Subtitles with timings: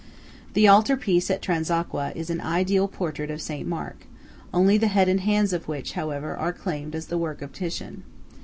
[0.53, 3.67] The altar piece at Transacqua is an ideal portrait of St.
[3.67, 4.07] Mark,
[4.51, 8.01] only the head and hands of which, however, are claimed as the work of Titian.